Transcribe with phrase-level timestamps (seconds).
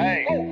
[0.00, 0.24] Hey.
[0.30, 0.49] Oh.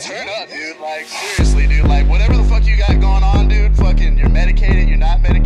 [0.00, 0.80] Turn up, dude.
[0.80, 1.86] Like, seriously, dude.
[1.86, 5.39] Like, whatever the fuck you got going on, dude, fucking, you're medicated, you're not medicated.